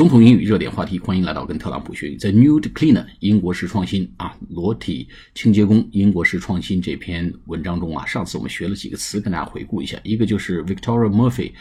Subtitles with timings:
[0.00, 2.16] 总统英语热点话题，欢迎来到跟特朗普学。
[2.16, 10.00] 在 Nude Cleaner 英国式创新啊，裸体清洁工英国式创新这篇文章中啊，上次我们学了几个词，跟大家回顾一下。
[10.02, 11.52] 一个就是 Victoria Murphy，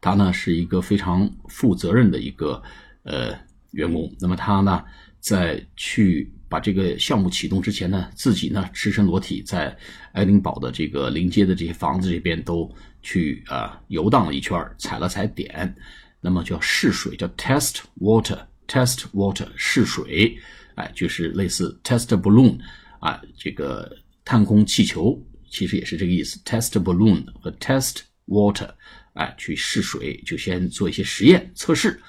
[0.00, 2.62] 他呢是一个非常负责任的一个
[3.02, 3.36] 呃
[3.72, 4.08] 员工。
[4.20, 4.80] 那么他呢
[5.18, 9.76] 在去把这个项目启动之前呢，自己呢赤身裸体在
[10.12, 12.72] 爱丁堡的这个临街的这些房子这边都
[13.02, 15.74] 去啊游荡了一圈，踩了踩点。
[16.20, 20.36] 那么叫试水，叫 test water，test water 试水，
[20.74, 22.58] 哎，就是类似 test balloon
[22.98, 25.16] 啊，这个探空气球
[25.48, 28.68] 其实也是这个意思，test balloon 和 test water，
[29.14, 32.00] 哎，去试水，就先做一些实验测试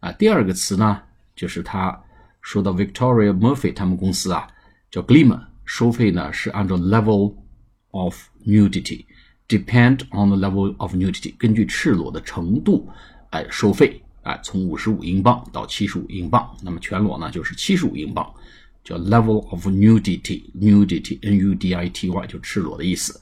[0.00, 0.10] 啊。
[0.12, 1.02] 第二个词呢，
[1.36, 2.02] 就是他
[2.40, 4.48] 说到 Victoria Murphy 他们公司啊，
[4.90, 7.36] 叫 Glimmer，收费呢是按照 level
[7.90, 12.88] of nudity，depend on the level of nudity，根据赤裸的程度。
[13.30, 18.32] 哎，收费哎，从五十五英镑到七十五英镑，那么全裸呢就是七十五英镑，
[18.84, 23.20] 叫 level of nudity，nudity，n u d i t y，就赤裸的意思。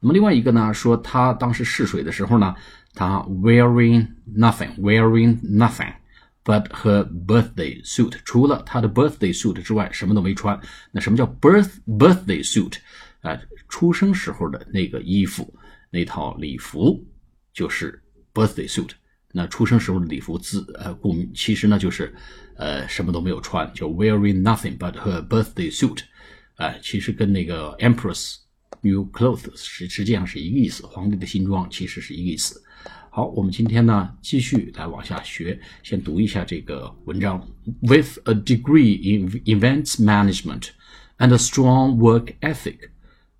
[0.00, 2.54] 那么另外一个呢，说他当时试水的时候呢，
[2.94, 5.92] 他 wearing nothing，wearing nothing
[6.42, 10.58] but her birthday suit，除了他的 birthday suit 之外，什么都没穿。
[10.90, 12.78] 那什么叫 birth birthday suit？
[13.20, 15.52] 啊，出生时候的那个衣服，
[15.90, 17.04] 那套礼服
[17.52, 18.02] 就是
[18.32, 18.88] birthday suit。
[19.31, 22.15] 那出生时候的礼服字，呃，顾名其实呢就是，
[22.55, 25.99] 呃，什么都没有穿，就 wearing nothing but her birthday suit，
[26.55, 28.37] 哎，其实跟那个 empress
[28.81, 32.61] new clothes 实实际上是一个意思，皇帝的新装其实是一个意思。
[33.09, 37.45] 好，我们今天呢继续来往下学，先读一下这个文章。
[37.81, 40.69] With a degree in events management
[41.17, 42.89] and a strong work ethic,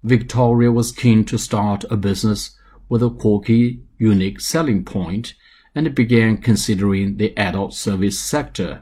[0.02, 2.50] Victoria was keen to start a business
[2.90, 5.32] with a quirky, unique selling point
[5.74, 8.82] and began considering the adult service sector.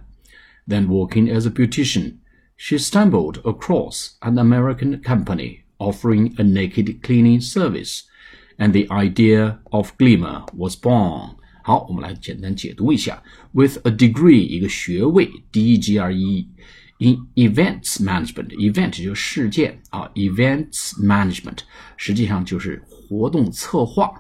[0.68, 2.20] Then working as a beautician,
[2.56, 8.04] she stumbled across an American company offering a naked cleaning service,
[8.58, 11.36] and the idea of Glimmer was born.
[11.64, 13.22] 好，我们来简单解读一下。
[13.52, 21.60] With a degree，一个学位，D E G R E，in events management，event 就是事件啊，events management
[21.98, 24.14] 实际上就是活动策划。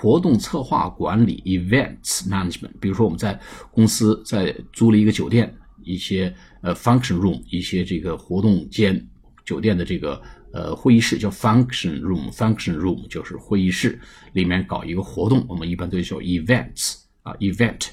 [0.00, 3.36] 活动策划管理 （events management），比如说我们在
[3.72, 9.04] 公司在租了一个酒店，一些呃 function room，一些这个活动间，
[9.44, 10.22] 酒店的这个
[10.52, 13.98] 呃会议室叫 function room，function room 就是会议室
[14.34, 17.88] 里面搞一个活动，我们一般都叫 events 啊 event。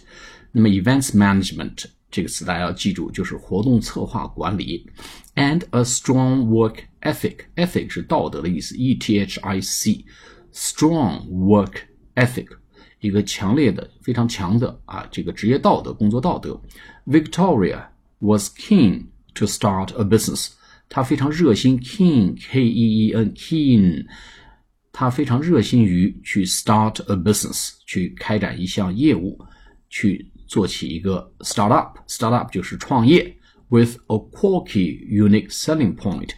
[0.51, 4.87] 那么 events management 这个词大家要记住，就是活动策划管理
[5.33, 11.77] ，and a strong work ethic，ethic 是道德的意思，e t h i c，strong work。
[12.14, 12.46] ethic，
[13.00, 16.60] 一个强烈的、非常强的啊，这个职业道德、工作道德。
[17.06, 17.84] Victoria
[18.18, 20.52] was keen to start a business，
[20.88, 24.04] 她非常热心，keen，k e e n，keen，
[24.92, 29.38] 她非常热心于去 start a business，去开展一项业务，
[29.88, 33.36] 去做起一个 startup。startup 就是创业，
[33.68, 36.30] with a quirky, unique selling point。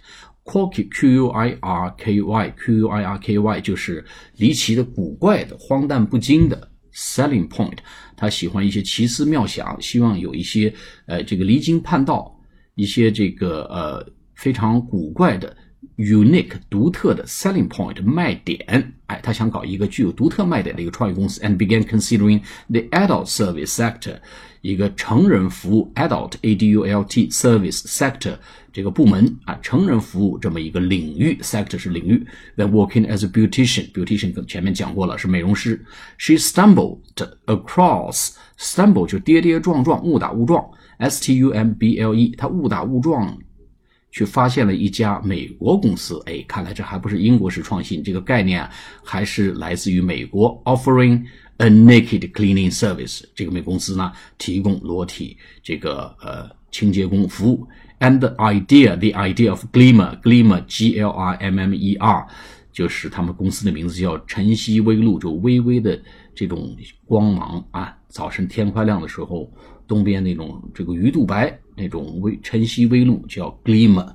[0.47, 4.03] Quirky, Q-U-I-R-K-Y, Q-U-I-R-K-Y 就是
[4.37, 7.77] 离奇的、古怪的、荒诞不经的 selling point。
[8.15, 10.73] 他喜欢一些奇思妙想，希望有一些
[11.05, 12.33] 呃这个离经叛道、
[12.75, 15.55] 一些这个呃非常古怪的
[15.96, 18.94] unique 独特的 selling point 卖点。
[19.06, 21.40] 哎，他想搞一个具有独特卖点的一个创业公司。
[21.42, 24.16] And began considering the adult service sector，
[24.62, 28.36] 一个成人服务 adult A D U L T service sector。
[28.72, 32.26] 这个部门啊，成人服务这么一个领域，sector 是领域。
[32.56, 35.84] Then working as a beautician，beautician 跟前面讲过了，是美容师。
[36.16, 37.00] She stumbled
[37.44, 40.64] across，stumble 就跌跌撞撞，误打误撞。
[40.96, 43.36] S T U M B L E，她误打误撞
[44.11, 46.21] 去发现了一家美国公司。
[46.25, 48.67] 哎，看来这还不是英国式创新，这个概念
[49.03, 51.23] 还是来自于美国，offering
[51.57, 53.23] a naked cleaning service。
[53.35, 57.67] 这个美公司呢，提供裸体这个呃清洁工服务。
[57.99, 62.27] And idea, the idea of glimmer, glimmer, G L I M M E R，
[62.71, 65.99] 就是他们公司的名字叫晨曦微露，就微微的
[66.35, 67.97] 这种光芒啊。
[68.07, 69.51] 早晨天快亮的时候，
[69.87, 74.07] 东边那种这个鱼肚白那种微晨曦微露叫 glimmer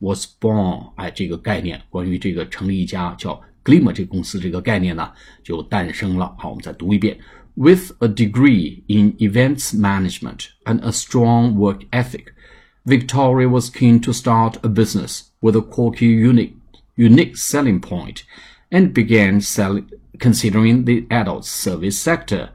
[0.00, 0.92] was born。
[0.96, 5.08] 哎，这个概念关于这个成立一家叫 glimmer 这个公司这个概念呢
[5.44, 6.34] 就诞生了。
[6.38, 7.16] 好，我们再读一遍
[7.54, 12.24] ：With a degree in events management and a strong work ethic。
[12.85, 16.57] Victoria was keen to start a business with a quirky, unique,
[16.95, 18.23] unique selling point
[18.71, 19.89] and began selling,
[20.19, 22.49] considering the adult service sector.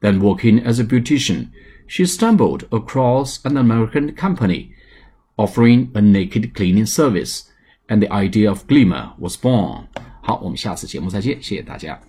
[0.00, 1.50] Then working as a beautician,
[1.86, 4.72] She stumbled across an American company
[5.38, 7.50] offering a naked cleaning service,
[7.88, 9.86] and the idea of Glimmer was born.
[10.22, 12.00] 好，我们下次节目再见，谢谢大家。